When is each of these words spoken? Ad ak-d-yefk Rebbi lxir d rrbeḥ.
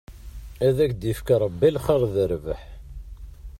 Ad 0.67 0.77
ak-d-yefk 0.83 1.29
Rebbi 1.43 1.69
lxir 1.75 2.01
d 2.13 2.15
rrbeḥ. 2.31 2.61